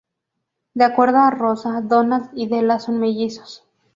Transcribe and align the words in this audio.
De 0.73 0.83
acuerdo 0.83 1.19
a 1.19 1.29
Rosa, 1.29 1.79
Donald 1.81 2.31
y 2.33 2.47
Della 2.47 2.79
son 2.79 2.99
mellizos. 2.99 3.65